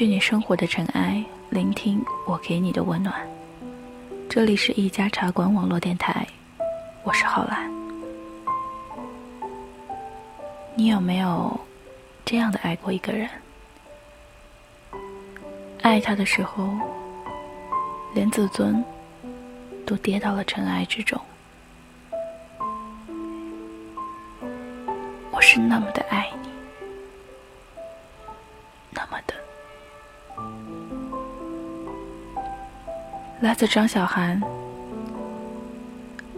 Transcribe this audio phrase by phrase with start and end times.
[0.00, 3.14] 去你生活的尘埃，聆听我给你的温暖。
[4.30, 6.26] 这里是一家茶馆网络电台，
[7.02, 7.70] 我是浩兰。
[10.74, 11.60] 你有没有
[12.24, 13.28] 这样的爱过一个人？
[15.82, 16.70] 爱他的时候，
[18.14, 18.82] 连自尊
[19.84, 21.20] 都跌到了尘埃之中。
[25.30, 26.29] 我是那么的爱
[33.40, 34.38] 来自张小涵，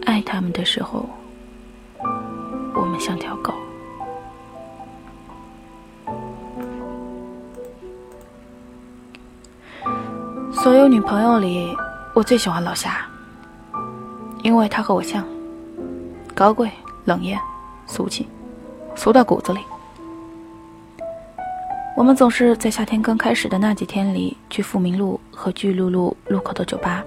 [0.05, 1.05] 爱他们的时候，
[2.73, 3.53] 我们像条狗。
[10.53, 11.75] 所有女朋友里，
[12.15, 13.05] 我最喜欢老夏，
[14.41, 15.27] 因为她和我像，
[16.33, 16.71] 高贵、
[17.03, 17.37] 冷艳、
[17.85, 18.25] 俗气，
[18.95, 19.59] 俗到骨子里。
[22.03, 27.01] 我们总是在夏天刚开始的那几天里去富民路和巨鹿路路口的酒吧。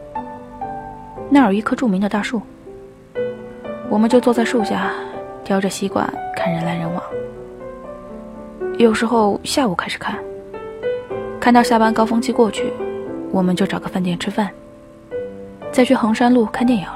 [1.28, 2.40] 那儿有一棵著名的大树，
[3.90, 4.94] 我们就坐在树下，
[5.44, 7.02] 叼着吸管看人来人往。
[8.78, 10.18] 有时候下午开始看，
[11.38, 12.72] 看到下班高峰期过去，
[13.30, 14.48] 我们就找个饭店吃饭，
[15.70, 16.88] 再去衡山路看电影。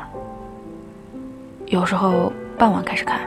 [1.67, 3.21] 有时候傍晚开始看，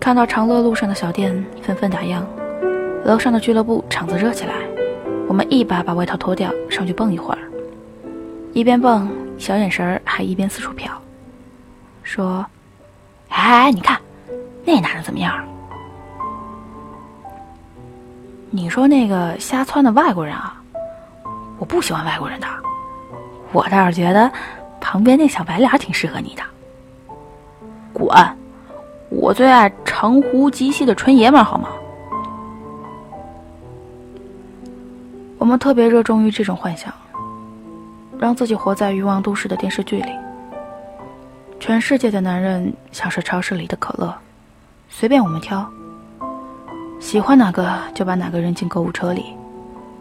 [0.00, 2.20] 看到长乐路上的小店纷纷打烊。
[3.04, 4.54] 楼上的俱乐部场子热起来，
[5.28, 7.38] 我们一把把外套脱掉，上去蹦一会儿。
[8.54, 9.06] 一边蹦，
[9.36, 10.88] 小眼神儿还一边四处瞟，
[12.02, 12.44] 说
[13.28, 14.00] ：“哎哎，你看，
[14.64, 15.44] 那男的怎么样？
[18.48, 20.62] 你说那个瞎窜的外国人啊，
[21.58, 22.46] 我不喜欢外国人的，
[23.52, 24.32] 我倒是觉得
[24.80, 26.42] 旁边那小白脸挺适合你的。
[27.92, 28.08] 滚！
[29.10, 31.68] 我最爱长呼及膝的纯爷们，好吗？”
[35.44, 36.90] 我们特别热衷于这种幻想，
[38.18, 40.10] 让自己活在欲望都市的电视剧里。
[41.60, 44.16] 全世界的男人像是超市里的可乐，
[44.88, 45.70] 随便我们挑，
[46.98, 49.22] 喜欢哪个就把哪个扔进购物车里，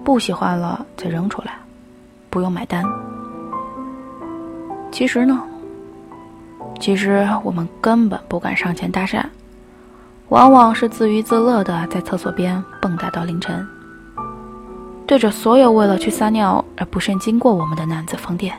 [0.02, 1.58] 不喜欢了再扔出来，
[2.30, 2.82] 不用买单。
[4.94, 5.44] 其实呢，
[6.80, 9.22] 其实我们根本不敢上前搭讪，
[10.30, 13.68] 往往是自娱自乐的在厕所边蹦跶到凌晨。
[15.06, 18.56] 对着所有为了去撒尿而不慎经过我们的男子放电，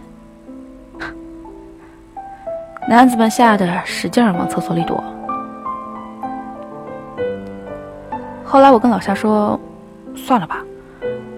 [2.88, 5.02] 男子们吓得使劲往厕所里躲。
[8.44, 9.58] 后来我跟老夏说
[10.14, 10.62] ：“算了吧，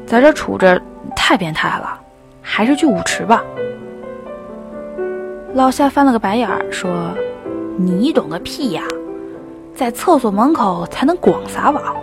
[0.06, 0.78] 在这杵着
[1.14, 1.98] 太变态了，
[2.42, 3.42] 还是去舞池吧。”
[5.54, 7.14] 老夏翻了个白眼儿说
[7.78, 8.82] ：“你懂个屁呀，
[9.74, 11.95] 在厕所门口才能广撒网。”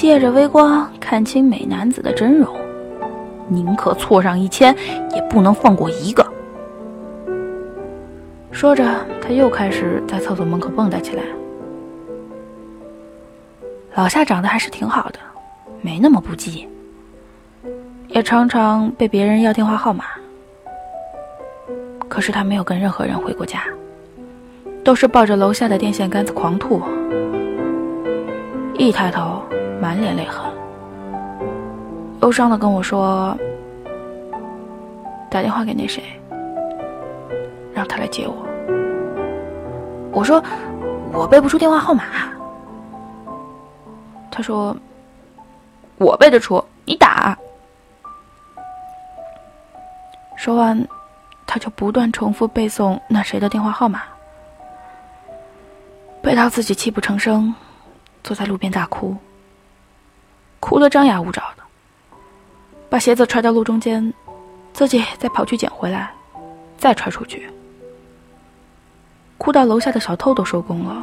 [0.00, 2.56] 借着微光看清美男子的真容，
[3.48, 4.74] 宁可错上一千，
[5.14, 6.26] 也不能放过一个。
[8.50, 8.82] 说着，
[9.20, 11.22] 他又开始在厕所门口蹦跶起来。
[13.94, 15.18] 老夏长得还是挺好的，
[15.82, 16.64] 没那么不羁，
[18.08, 20.06] 也常常被别人要电话号码。
[22.08, 23.64] 可是他没有跟任何人回过家，
[24.82, 26.80] 都是抱着楼下的电线杆子狂吐。
[28.78, 29.29] 一抬头。
[29.90, 30.48] 满脸泪痕，
[32.22, 33.36] 忧伤的跟我说
[35.28, 36.00] ：“打电话给那谁，
[37.74, 38.46] 让他来接我。”
[40.14, 40.40] 我说
[41.12, 42.04] ：“我背不出电话号码。”
[44.30, 44.76] 他说
[45.98, 47.36] ：“我背得出，你打。”
[50.38, 50.86] 说完，
[51.48, 54.02] 他就不断重复背诵那谁的电话号码，
[56.22, 57.52] 背到自己泣不成声，
[58.22, 59.16] 坐在路边大哭。
[60.60, 61.62] 哭得张牙舞爪的，
[62.88, 64.12] 把鞋子踹到路中间，
[64.72, 66.12] 自己再跑去捡回来，
[66.78, 67.50] 再踹出去，
[69.38, 71.02] 哭到楼下的小偷都收工了，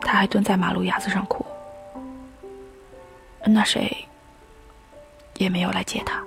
[0.00, 1.44] 他还蹲在马路牙子上哭。
[3.44, 3.94] 那谁
[5.38, 6.22] 也没有来接他。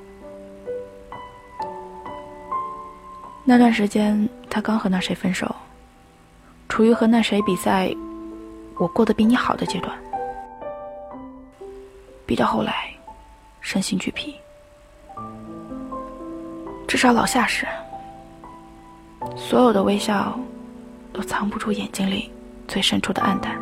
[3.43, 5.53] 那段时间，他刚和那谁分手，
[6.67, 7.93] 处于和那谁比赛
[8.77, 9.97] 我过得比你好的阶段，
[12.29, 12.91] 逼到后来，
[13.59, 14.35] 身心俱疲。
[16.87, 17.65] 至少老夏是，
[19.35, 20.39] 所有的微笑，
[21.11, 22.31] 都藏不住眼睛里
[22.67, 23.59] 最深处的暗淡。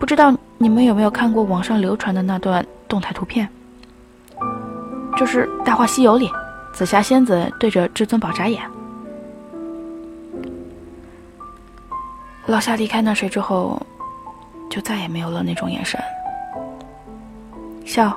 [0.00, 3.46] 不知道你们有没有看过网上流传的那段动态图片？
[5.18, 6.30] 就是《大话西游》里
[6.72, 8.62] 紫霞仙子对着至尊宝眨眼。
[12.46, 13.78] 老夏离开那谁之后，
[14.68, 16.00] 就再也没有了那种眼神，
[17.84, 18.16] 笑，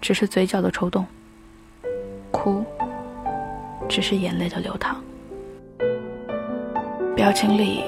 [0.00, 1.06] 只是嘴角的抽动。
[2.30, 2.64] 哭，
[3.88, 4.96] 只是眼泪的流淌，
[7.14, 7.84] 表情里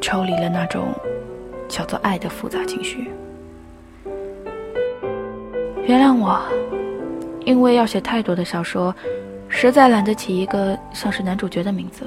[0.00, 0.88] 抽离了那种
[1.68, 3.10] 叫做爱的复杂情绪。
[5.84, 6.40] 原谅我，
[7.44, 8.94] 因为要写太多的小说，
[9.48, 12.06] 实在懒得起一个像是男主角的名字，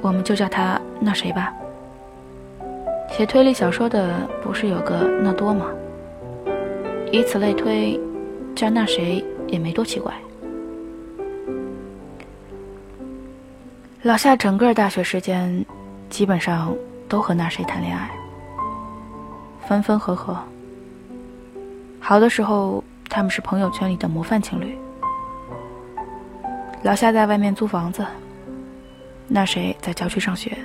[0.00, 1.52] 我们就叫他那谁吧。
[3.16, 5.66] 写推理小说的不是有个那多吗？
[7.12, 8.00] 以此类推，
[8.56, 9.24] 叫那谁。
[9.52, 10.10] 也没多奇怪。
[14.00, 15.62] 老夏整个大学时间，
[16.08, 16.74] 基本上
[17.06, 18.10] 都和那谁谈恋爱，
[19.68, 20.34] 分分合合。
[22.00, 24.74] 好的时候，他们是朋友圈里的模范情侣。
[26.82, 28.06] 老夏在外面租房子，
[29.28, 30.56] 那谁在郊区上学。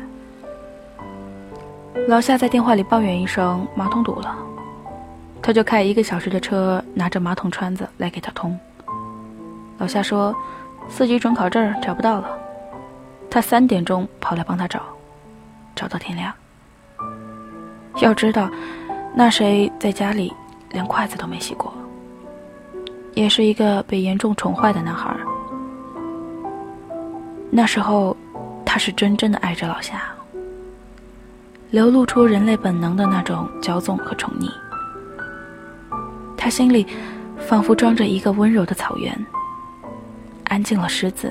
[2.08, 4.34] 老夏在电话里抱怨一声马桶堵了，
[5.42, 8.58] 他就开一个小时的车，拿着马桶穿子来给他通。
[9.78, 10.34] 老夏说
[10.88, 12.30] ：“四级准考证找不到了，
[13.30, 14.82] 他三点钟跑来帮他找，
[15.76, 16.34] 找到天亮。
[17.98, 18.50] 要知道，
[19.14, 20.34] 那谁在家里
[20.70, 21.74] 连筷子都没洗过，
[23.16, 25.14] 也是一个被严重宠坏的男孩。
[27.50, 28.16] 那时候，
[28.66, 30.04] 他是真正的爱着老夏，
[31.70, 34.50] 流露出人类本能的那种骄纵和宠溺。
[36.38, 36.88] 他心里
[37.38, 39.14] 仿佛装着一个温柔的草原。”
[40.50, 41.30] 安静了狮子，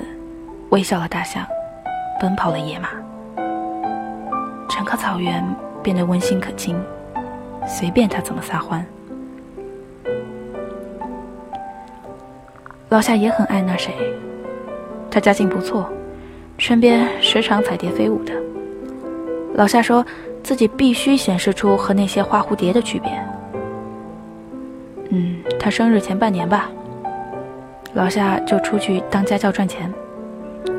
[0.69, 1.43] 微笑了大象，
[2.21, 2.89] 奔跑了野马，
[4.69, 5.43] 整个草原
[5.81, 6.79] 变得温馨可亲，
[7.67, 8.85] 随便他怎么撒欢。
[12.89, 13.91] 老夏也很爱那谁，
[15.09, 15.89] 他家境不错，
[16.59, 18.31] 身边时常彩蝶飞舞的。
[19.55, 20.05] 老夏说
[20.47, 23.11] 自己必须显示出和那些花蝴蝶的区别。
[25.09, 26.69] 嗯，他生日前半年吧。
[27.93, 29.93] 老夏就出去当家教赚钱，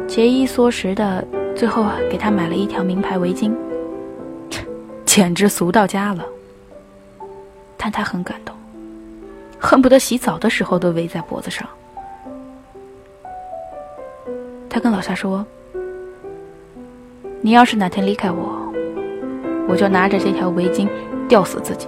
[0.07, 1.23] 节衣缩食的，
[1.55, 3.53] 最后给他买了一条名牌围巾，
[5.05, 6.25] 简直俗到家了。
[7.77, 8.57] 但他很感动，
[9.59, 11.69] 恨不得洗澡的时候都围在脖子上。
[14.71, 15.45] 他跟老夏说
[17.43, 18.58] ：“你要是哪天离开我，
[19.69, 20.89] 我就拿着这条围巾
[21.29, 21.87] 吊死自己。”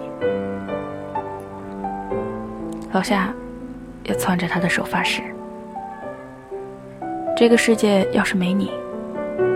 [2.93, 3.33] 老夏。
[4.05, 5.23] 也攥着他的手发誓：
[7.37, 8.73] 这个世界要是没你，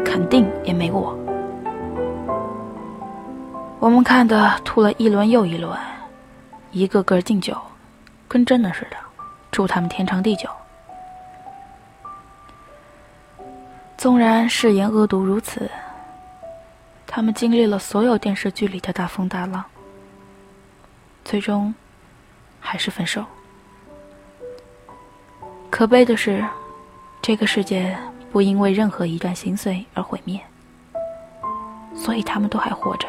[0.04, 1.18] 肯定也没我。
[3.80, 5.76] 我们看的吐了一轮又一轮，
[6.70, 7.56] 一个个敬酒，
[8.28, 8.96] 跟真的似的，
[9.50, 10.48] 祝他们天长地久。
[13.96, 15.68] 纵然誓言恶毒如此，
[17.14, 19.64] 他们经历了所有电视剧里的大风大浪，
[21.24, 21.72] 最终
[22.58, 23.24] 还是分手。
[25.70, 26.44] 可悲的是，
[27.22, 27.96] 这个世界
[28.32, 30.40] 不因为任何一段心碎而毁灭，
[31.94, 33.06] 所以他们都还活着。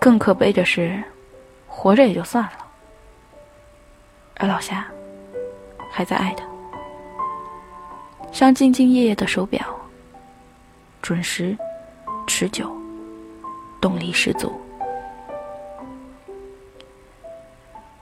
[0.00, 1.00] 更可悲的是，
[1.68, 2.66] 活着也就算了，
[4.38, 4.84] 而老夏
[5.92, 6.44] 还在爱他，
[8.32, 9.64] 像兢兢业业的手表，
[11.00, 11.56] 准时、
[12.26, 12.70] 持久、
[13.80, 14.52] 动力十足。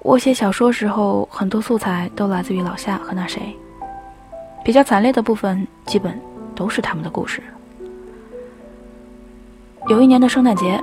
[0.00, 3.56] 我写小说时候，很多素材都来自于老夏和那谁。
[4.64, 6.20] 比较惨烈的部分，基本
[6.54, 7.42] 都是他们的故事。
[9.88, 10.80] 有一年的圣诞节，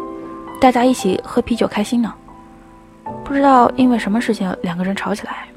[0.60, 2.13] 大家一起喝啤酒开心呢，
[3.24, 5.48] 不知道因为什么事情，两个人吵起来，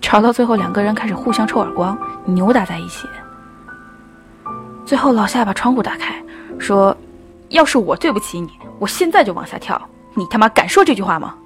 [0.00, 3.06] 吵到最后，两个人开始互相抽耳光，扭打在一起。
[4.84, 6.20] 最后，老夏把窗户打开，
[6.58, 6.96] 说
[7.54, 9.80] ：“要是我对不起你，我现在就往下跳，
[10.14, 11.36] 你他妈敢说这句话吗？”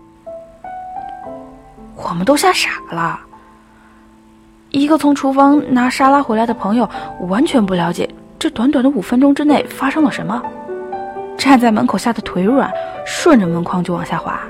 [1.97, 3.21] 我们都吓傻了。
[4.71, 6.89] 一个从厨房拿沙拉回来的朋友，
[7.29, 10.43] 完全不了解这短短的五分钟之内发生了什么，
[11.37, 12.73] 站在门口吓得腿软，
[13.05, 14.41] 顺着门框就往下滑。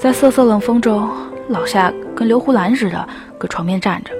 [0.00, 1.08] 在瑟瑟冷风中，
[1.48, 4.10] 老夏跟刘胡兰似的搁床边站着，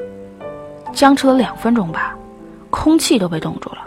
[0.93, 2.15] 僵持了两分钟吧，
[2.71, 3.79] 空气都被冻住了。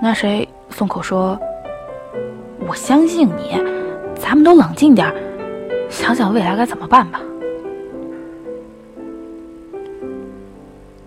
[0.00, 1.38] 那谁松口说
[2.68, 3.60] ：“我相信你，
[4.14, 5.12] 咱们都冷静点
[5.88, 7.20] 想想未来该怎么办吧。”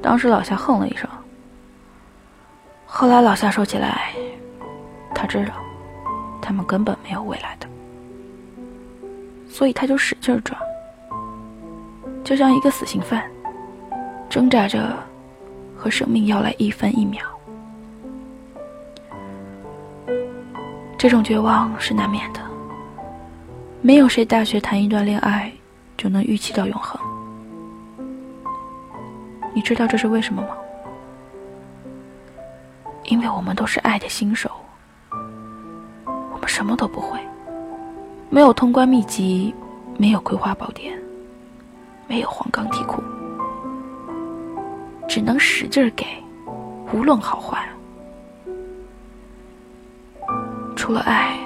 [0.02, 1.08] 当时老夏哼了一声。
[2.86, 4.12] 后来老夏说起来，
[5.14, 5.54] 他知道
[6.42, 7.68] 他们根本没有未来的，
[9.48, 10.58] 所以他就使劲抓，
[12.24, 13.24] 就像一个死刑犯，
[14.30, 14.98] 挣扎着
[15.78, 17.22] 和生命要来一分一秒。
[21.00, 22.42] 这种绝望是难免的，
[23.82, 25.50] 没有谁大学谈一段恋爱
[25.98, 27.00] 就能预期到永恒。
[29.54, 30.50] 你知道这是为什么吗？
[33.06, 34.52] 因为我们都是爱的新手，
[35.14, 37.18] 我们什么都不会，
[38.30, 39.56] 没有通关秘籍，
[39.98, 41.00] 没有葵花宝典，
[42.10, 43.02] 没有黄冈题库，
[45.08, 46.06] 只能使劲儿给，
[46.92, 47.66] 无论好坏。
[50.80, 51.38] 除了爱，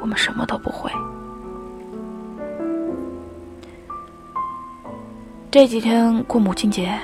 [0.00, 0.90] 我们什么都不会。
[5.50, 6.98] 这几天过母亲节。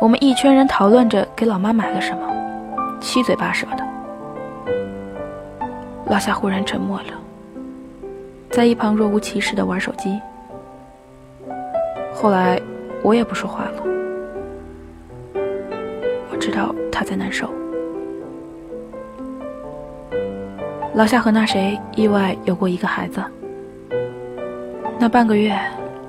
[0.00, 2.28] 我们一群人讨论着给老妈买了什么，
[3.00, 3.84] 七嘴八舌的。
[6.06, 7.06] 老夏忽然沉默了，
[8.50, 10.20] 在一旁若无其事的玩手机。
[12.14, 12.60] 后来
[13.02, 13.82] 我也不说话了，
[16.30, 17.52] 我知道他在难受。
[20.94, 23.24] 老夏和那谁意外有过一个孩子，
[24.98, 25.58] 那半个月，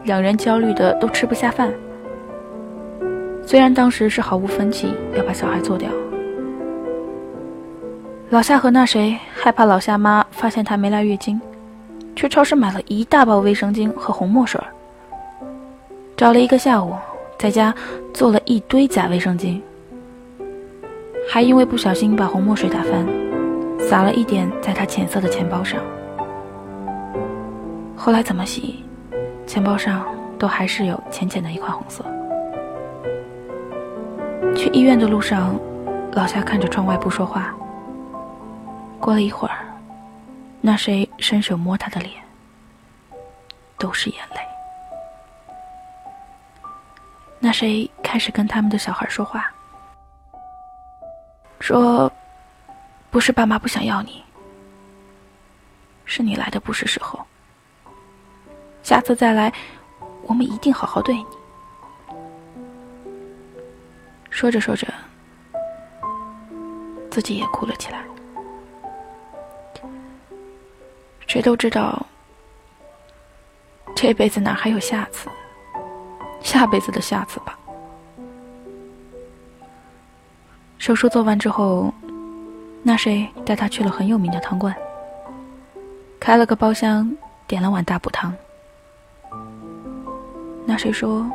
[0.03, 1.71] 两人焦虑的都吃不下饭。
[3.45, 5.89] 虽然当时是毫无分歧要把小孩做掉，
[8.29, 11.39] 老夏和那谁害怕老夏妈发现她没来月经，
[12.13, 14.59] 去超市买了一大包卫生巾和红墨水，
[16.17, 16.93] 找了一个下午，
[17.39, 17.73] 在家
[18.13, 19.61] 做了一堆假卫生巾，
[21.29, 23.05] 还因为不小心把红墨水打翻，
[23.87, 25.79] 洒了一点在他浅色的钱包上。
[27.95, 28.83] 后来怎么洗，
[29.45, 30.05] 钱包上
[30.39, 32.03] 都还是有浅浅的一块红色。
[34.55, 35.59] 去医院的路上，
[36.13, 37.53] 老夏看着窗外不说话。
[38.99, 39.57] 过了一会儿，
[40.61, 42.13] 那谁伸手摸他的脸，
[43.77, 44.41] 都是眼泪。
[47.39, 49.51] 那谁开始跟他们的小孩说话，
[51.59, 52.11] 说
[53.13, 54.23] ：“不是爸妈不想要你，
[56.03, 57.23] 是你来的不是时候。
[58.81, 59.53] 下次再来，
[60.23, 61.25] 我们一定好好对你。”
[64.31, 64.87] 说着说着，
[67.11, 68.03] 自己也哭了起来。
[71.27, 72.03] 谁都知道，
[73.95, 75.29] 这辈子哪还有下次？
[76.41, 77.59] 下辈子的下次吧。
[80.79, 81.93] 手术做完之后，
[82.85, 84.75] 那谁带他去了很有名的汤馆，
[86.19, 87.09] 开了个包厢，
[87.47, 88.33] 点了碗大补汤。
[90.65, 91.25] 那谁说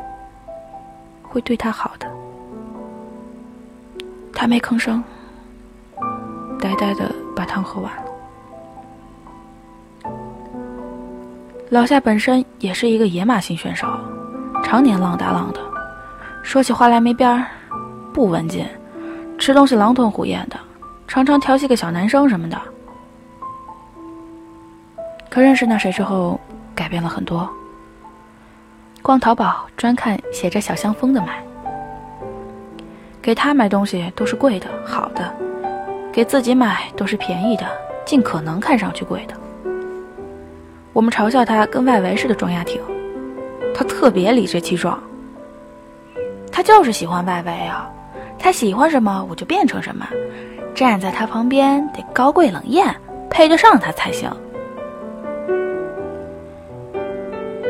[1.23, 2.07] 会对他好的？
[4.31, 5.03] 他没吭声，
[6.59, 8.03] 呆呆的把汤喝完了。
[11.69, 13.87] 老夏本身也是一个野马型选手，
[14.63, 15.59] 常年浪打浪的，
[16.43, 17.47] 说起话来没边儿，
[18.13, 18.65] 不文静，
[19.39, 20.57] 吃东西狼吞虎咽的，
[21.09, 22.55] 常常调戏个小男生什么的。
[25.27, 26.39] 可认识那谁之后，
[26.75, 27.49] 改变了很多。
[29.01, 31.43] 逛淘宝专看写着“小香风”的买。
[33.23, 35.33] 给他买东西都是贵的、好的，
[36.13, 37.65] 给自己买都是便宜的，
[38.05, 39.33] 尽可能看上去贵的。
[40.93, 42.79] 我们嘲笑他跟外围似的装丫挺，
[43.73, 45.01] 他特别理直气壮。
[46.51, 47.89] 他就是喜欢外围啊，
[48.37, 50.07] 他喜欢什么我就变成什么，
[50.79, 52.95] 站在他旁边得高贵冷艳，
[53.29, 54.31] 配得上他才行。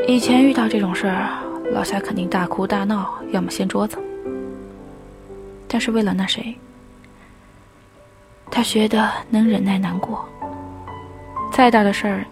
[0.07, 1.27] 以前遇到这种事儿，
[1.71, 3.97] 老夏肯定大哭大闹，要么掀桌子。
[5.67, 6.55] 但是为了那谁，
[8.51, 10.23] 他学的能忍耐难过，
[11.51, 12.23] 再大的事儿，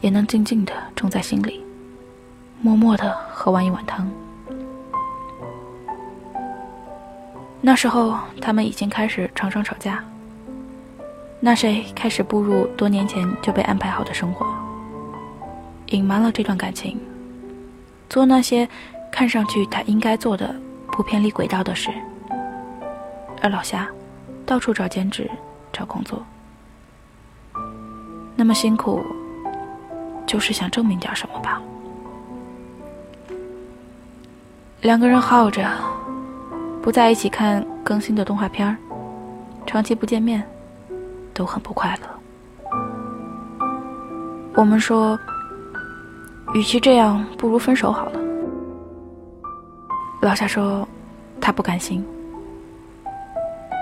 [0.00, 1.64] 也能静静的种在心里，
[2.60, 4.08] 默默的喝完一碗汤。
[7.60, 10.00] 那时候他们已经开始常常吵架。
[11.44, 14.46] 那谁开始步入多年前就被安排好的生活，
[15.86, 17.00] 隐瞒了这段感情，
[18.08, 18.68] 做那些
[19.10, 20.54] 看上去他应该做的
[20.92, 21.90] 不偏离轨道的事。
[23.42, 23.88] 而老夏，
[24.46, 25.28] 到处找兼职，
[25.72, 26.24] 找工作，
[28.36, 29.04] 那么辛苦，
[30.24, 31.60] 就是想证明点什么吧。
[34.82, 35.68] 两个人耗着，
[36.80, 38.76] 不在一起看更新的动画片儿，
[39.66, 40.46] 长期不见面，
[41.34, 42.08] 都很不快乐。
[44.54, 45.18] 我们说，
[46.54, 48.20] 与其这样，不如分手好了。
[50.20, 50.86] 老夏说，
[51.40, 52.04] 他不甘心。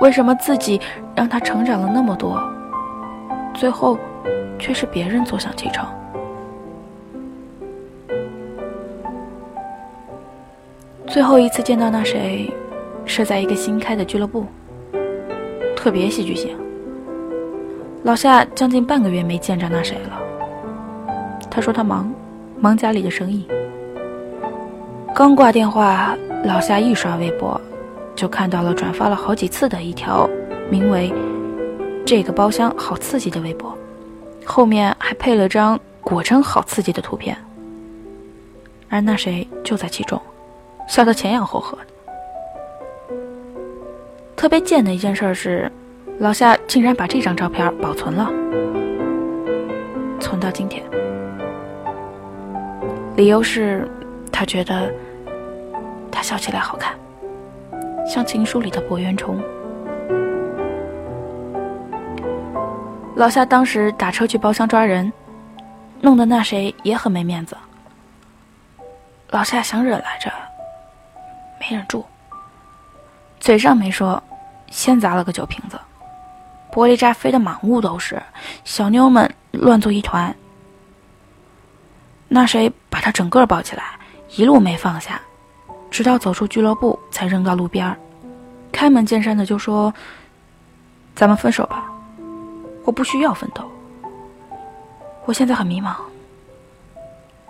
[0.01, 0.81] 为什么自己
[1.15, 2.41] 让他成长了那么多，
[3.53, 3.99] 最后
[4.59, 5.87] 却是别人坐享其成？
[11.07, 12.51] 最后一次见到那谁，
[13.05, 14.47] 是在一个新开的俱乐部，
[15.77, 16.57] 特别戏剧性。
[18.03, 20.21] 老夏将近半个月没见着那谁了。
[21.51, 22.13] 他说他忙，
[22.59, 23.47] 忙家里的生意。
[25.15, 27.61] 刚挂电话，老夏一刷微博。
[28.17, 30.29] 就看到了转发了好几次的一条
[30.69, 31.11] 名为
[32.05, 33.75] “这个包厢好刺激”的微博，
[34.45, 37.35] 后面还配了张果真好刺激的图片，
[38.91, 40.21] 而那谁就在其中，
[40.87, 43.15] 笑得前仰后合的。
[44.37, 45.73] 特别贱的一件事是，
[46.21, 48.27] 老夏竟然把这张照片保存了，
[50.21, 50.85] 存到今天，
[53.17, 53.91] 理由是
[54.31, 54.93] 他觉得
[56.13, 56.95] 他笑起来好看。
[58.07, 59.43] 像情书里的博圆虫。
[63.17, 65.11] 老夏当时打车去包厢抓人，
[66.03, 67.57] 弄得那谁也很没面子。
[69.31, 70.31] 老夏想忍来着，
[71.59, 72.05] 没忍住，
[73.39, 74.23] 嘴上没说，
[74.71, 75.81] 先砸了个酒瓶子，
[76.73, 78.23] 玻璃渣飞得满屋都是，
[78.65, 80.35] 小妞们乱作一团。
[82.29, 83.99] 那谁把他整个抱起来，
[84.37, 85.21] 一路没放下。
[85.91, 87.99] 直到走出俱乐部，才扔到路边，
[88.71, 89.93] 开门见山的就说
[91.17, 91.91] ：“咱们分手吧，
[92.85, 93.69] 我不需要奋斗。
[95.25, 95.97] 我现在很迷茫，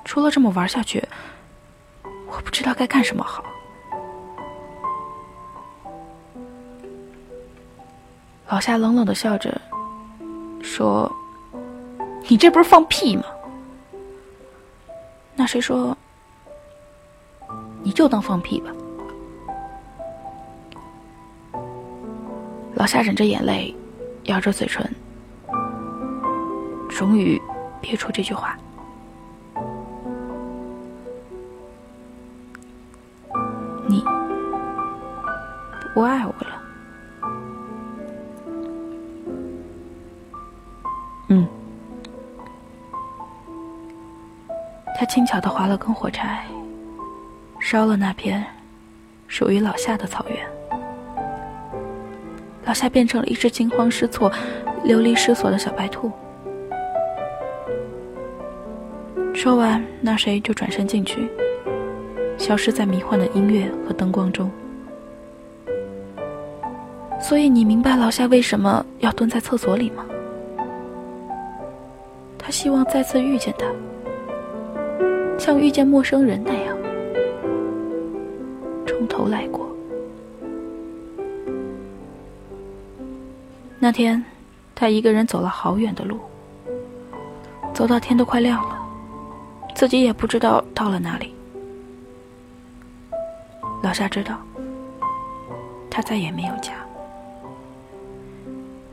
[0.06, 1.06] 除了这么玩下去，
[2.26, 3.44] 我不知道该干什么好。”
[8.50, 9.60] 老夏冷冷的笑着
[10.60, 11.10] 说
[12.28, 13.22] ：“你这不是放屁吗？”
[15.36, 15.96] 那谁说？
[17.80, 18.72] 你就当放屁吧。
[22.74, 23.72] 老夏忍着眼泪，
[24.24, 24.84] 咬着嘴唇，
[26.88, 27.40] 终于
[27.80, 28.58] 憋出这句话
[33.86, 34.04] ：“你
[35.94, 36.49] 不爱我了。”
[45.30, 46.44] 巧的划了根火柴。
[47.60, 48.44] 烧了那片
[49.28, 50.36] 属于老夏的草原，
[52.64, 54.32] 老夏变成了一只惊慌失措、
[54.82, 56.10] 流离失所的小白兔。
[59.32, 61.30] 说完，那谁就转身进去，
[62.36, 64.50] 消失在迷幻的音乐和灯光中。
[67.20, 70.04] 所以你明白老夏为什么要蹲在厕所里吗？
[72.36, 73.66] 他希望再次遇见他，
[75.40, 76.76] 像遇见陌生人那样。
[78.86, 79.66] 从头来过。
[83.78, 84.22] 那天，
[84.74, 86.18] 他一个人走了好远的路，
[87.72, 88.78] 走到天都快亮了，
[89.74, 91.34] 自己也不知道到了哪里。
[93.82, 94.38] 老夏知道，
[95.88, 96.74] 他再也没有家，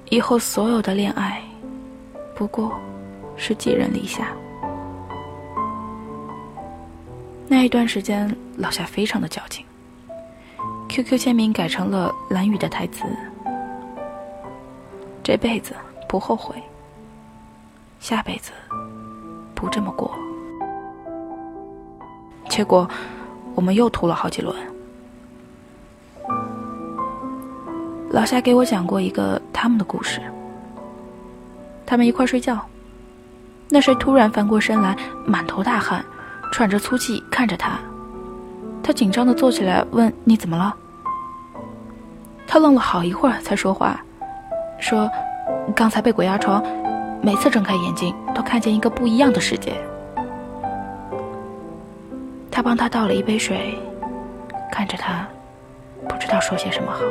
[0.10, 1.44] 以后所有的恋爱，
[2.34, 2.72] 不过
[3.36, 4.30] 是寄人篱下。
[7.50, 9.66] 那一段时间，老夏非常的矫情。
[10.90, 13.04] QQ 签名改成了蓝雨的台词
[15.24, 15.74] ：“这辈子
[16.10, 16.62] 不后悔，
[18.00, 18.52] 下辈子
[19.56, 20.14] 不这么过。”
[22.50, 22.90] 结果
[23.56, 24.56] 我们又吐了好几轮。
[28.10, 30.22] 老夏给我讲过一个他们的故事：
[31.86, 32.60] 他们一块睡觉，
[33.70, 36.04] 那谁突然翻过身来，满头大汗，
[36.58, 37.78] 喘着粗气看着他。
[38.82, 40.76] 他紧张的坐起来问：“你怎么了？”
[42.48, 44.04] 他愣了好一会儿才说话，
[44.80, 45.08] 说
[45.76, 46.64] ：“刚才被鬼压床，
[47.22, 49.72] 每次睁开眼睛都看见一个不一样的世界。”
[52.50, 53.78] 他帮他倒了一杯水，
[54.72, 55.28] 看着他，
[56.10, 57.02] 不知道说些什么好。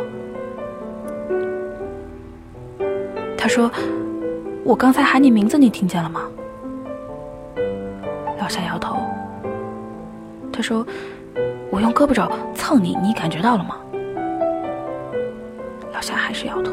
[3.39, 3.71] 他说
[4.67, 6.23] ：“我刚才喊你名字，你听见了吗？”
[8.43, 8.96] 老夏摇头。
[10.57, 10.87] 他说。
[11.69, 13.77] 我用胳膊肘蹭你，你感觉到了吗？
[15.93, 16.73] 老夏还是摇头。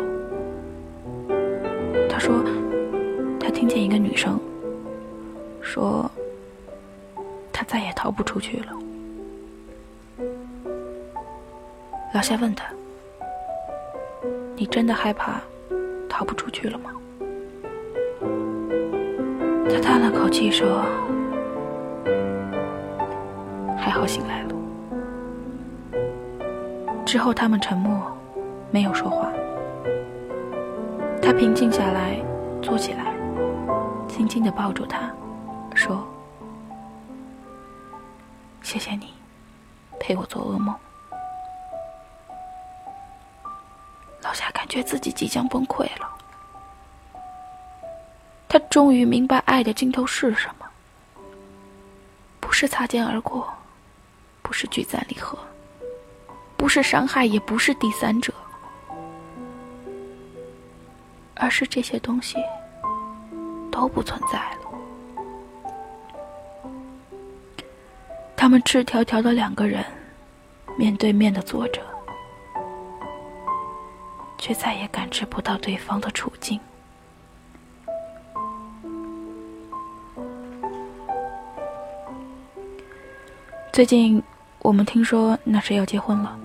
[2.08, 2.41] 他说，
[3.39, 4.39] 他听见一个女生
[5.62, 6.10] 说，
[7.52, 8.67] 他再也逃不出去了。
[12.13, 12.65] 老夏问他
[14.56, 15.41] ：“你真的害怕
[16.08, 16.91] 逃不出去了吗？”
[19.69, 20.86] 他叹了口气说
[23.93, 24.56] ：“好醒来了。”
[27.06, 28.12] 之后他们沉默，
[28.71, 29.32] 没有说话。
[31.21, 32.19] 他平静下来，
[32.62, 33.13] 坐起来，
[34.08, 35.10] 轻轻的抱住他，
[35.75, 36.06] 说
[38.62, 39.13] ：“谢谢你，
[39.99, 40.75] 陪我做噩梦。”
[44.21, 46.10] 老夏感觉自己即将崩溃了。
[48.47, 50.65] 他终于明白爱的尽头是什么，
[52.39, 53.47] 不是擦肩而过，
[54.53, 55.37] 是聚散离合，
[56.55, 58.31] 不是伤害，也不是第三者，
[61.33, 62.37] 而是这些东西
[63.71, 64.57] 都不存在了。
[68.37, 69.83] 他们赤条条的两个人，
[70.77, 71.81] 面对面的坐着。
[74.43, 76.59] 却再也感知不到对方的处境。
[83.71, 84.21] 最近，
[84.63, 86.39] 我们听说那谁要结婚了，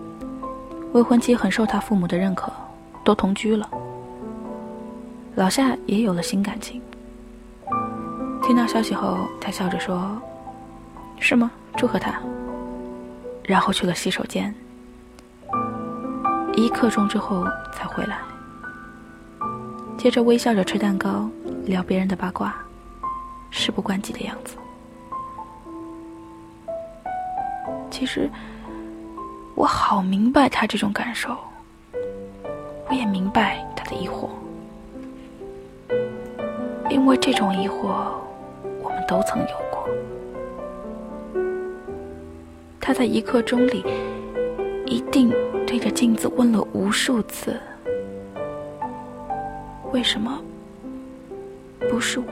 [0.92, 2.52] 未婚妻很受他父母的认可，
[3.04, 3.70] 都同居了。
[5.36, 6.82] 老夏也有了新感情。
[8.42, 10.20] 听到消息后，他笑着说
[11.20, 11.48] ：“是吗？
[11.76, 12.20] 祝贺他。”
[13.46, 14.52] 然后去了洗手间。
[16.56, 18.18] 一刻钟之后才回来，
[19.96, 21.30] 接着微笑着吃蛋糕，
[21.66, 22.56] 聊别人的八卦，
[23.50, 24.56] 事不关己的样子。
[27.98, 28.30] 其实，
[29.56, 31.36] 我好明白他这种感受，
[32.88, 34.28] 我也明白他的疑惑，
[36.88, 37.88] 因为这种疑惑
[38.80, 39.88] 我们都曾有过。
[42.80, 43.84] 他在一刻钟里，
[44.86, 45.34] 一定。
[45.66, 47.54] 对着镜子问了无数次
[49.92, 50.40] ：“为什么
[51.90, 52.26] 不是我？”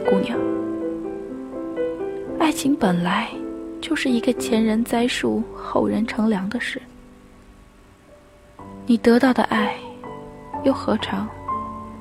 [0.00, 0.38] 姑娘，
[2.38, 3.28] 爱情本来
[3.80, 6.80] 就是一个前人栽树、后人乘凉的事。
[8.86, 9.74] 你得到的爱，
[10.64, 11.28] 又何尝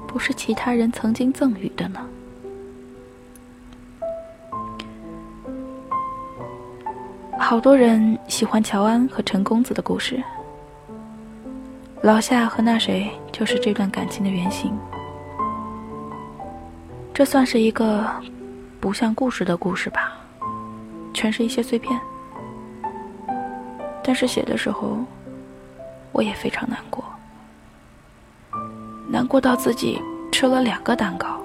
[0.07, 1.99] 不是其他人曾经赠予的呢？
[7.37, 10.21] 好多人喜欢乔安和陈公子的故事，
[12.01, 14.71] 老夏和那谁就是这段感情的原型。
[17.19, 18.09] 这算是一个
[18.79, 20.13] 不像故事的故事吧，
[21.13, 21.99] 全是一些碎片。
[24.01, 24.99] 但是写的时候，
[26.13, 27.03] 我也非常难过，
[29.09, 30.01] 难过到自己
[30.31, 31.41] 吃了两个蛋糕。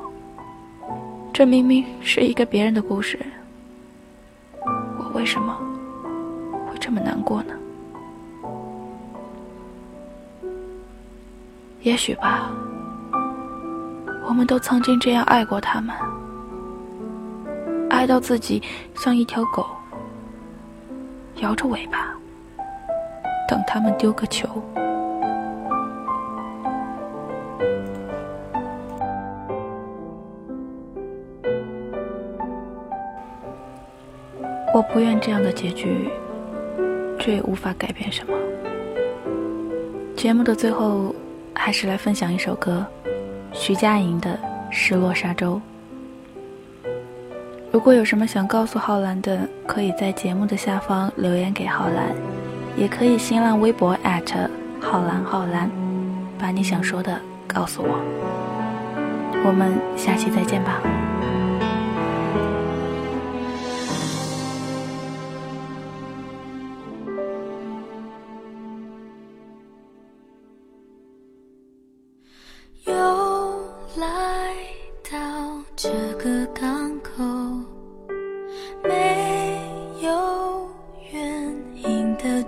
[1.32, 3.18] 这明明是一个别人的故事，
[4.62, 5.58] 我为什么
[6.68, 6.78] 会？
[6.78, 7.54] 这么难过呢？
[11.82, 12.48] 也许吧。
[14.26, 15.94] 我们都曾经这样爱过他们，
[17.90, 18.62] 爱到自己
[18.96, 19.66] 像一条狗，
[21.36, 22.14] 摇着尾巴
[23.48, 24.48] 等他们丢个球。
[34.74, 36.10] 我不愿这样的结局。
[37.24, 38.34] 却也无法改变什么。
[40.14, 41.14] 节目的最后，
[41.54, 42.86] 还是来分享一首歌，
[43.54, 44.30] 徐佳莹的
[44.68, 45.60] 《失落沙洲》。
[47.70, 52.14] 如果有什么想告诉浩兰的，可以在节目的下方留言给浩兰，
[52.76, 53.96] 也可以新浪微博
[54.80, 55.70] 浩兰浩兰，
[56.38, 57.98] 把你想说的告诉我。
[59.46, 60.80] 我们下期再见吧。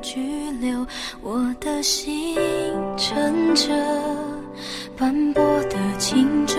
[0.01, 0.87] 拘留
[1.21, 2.37] 我的心
[2.97, 3.73] 乘着
[4.97, 6.57] 斑驳的轻舟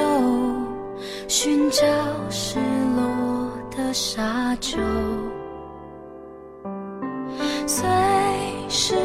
[1.27, 1.83] 寻找
[2.29, 2.59] 失
[2.95, 4.77] 落的沙洲。
[7.65, 7.85] 随
[8.69, 8.95] 时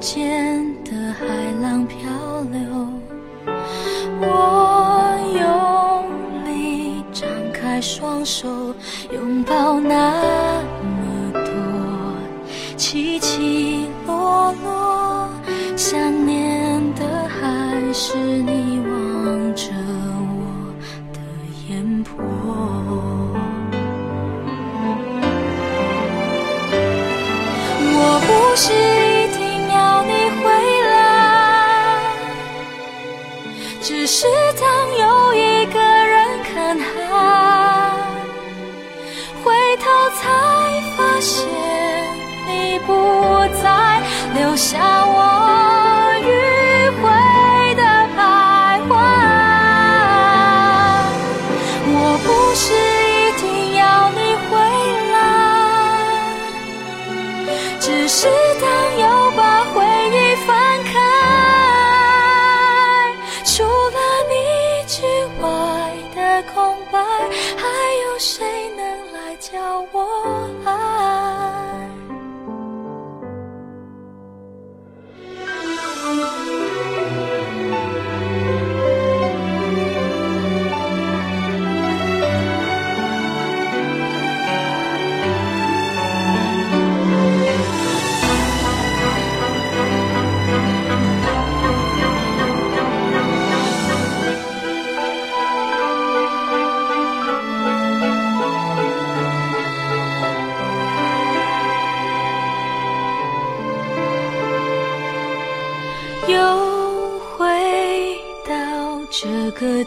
[0.00, 1.26] 间的海
[1.60, 1.98] 浪漂
[2.50, 2.60] 流
[4.20, 8.48] 我用力张开双手
[9.12, 10.31] 拥抱那
[34.60, 34.64] 当
[34.98, 36.84] 有一个人看海，
[39.42, 39.84] 回头
[40.16, 40.20] 才
[40.96, 41.44] 发现
[42.46, 42.90] 你不
[43.62, 44.00] 在，
[44.34, 45.51] 留下我。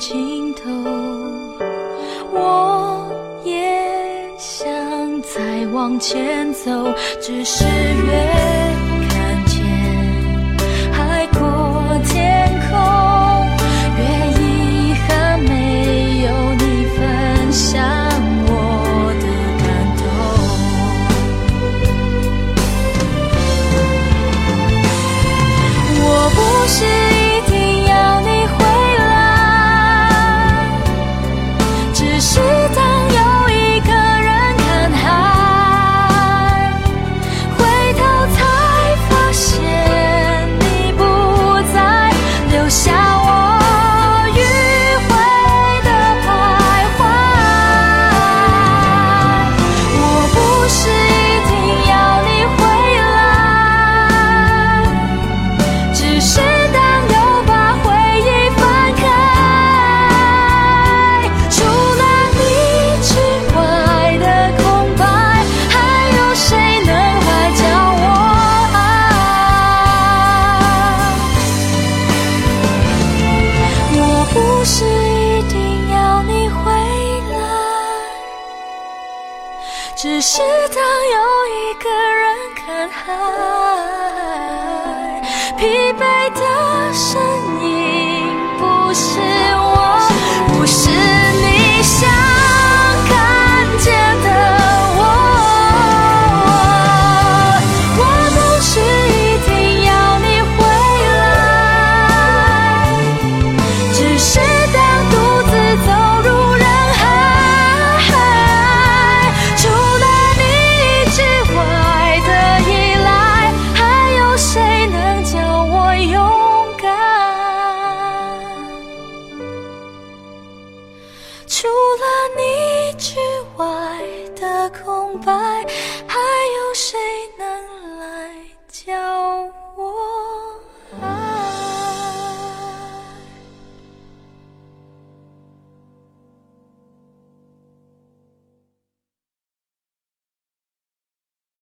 [0.08, 0.70] 尽头
[2.32, 3.12] 我
[3.44, 4.64] 也想
[5.24, 6.70] 再往前走
[7.20, 8.55] 只是远